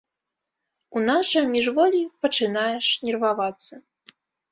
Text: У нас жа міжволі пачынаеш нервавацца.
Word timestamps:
У 0.99 1.01
нас 1.09 1.23
жа 1.33 1.43
міжволі 1.55 1.99
пачынаеш 2.23 2.85
нервавацца. 3.05 3.73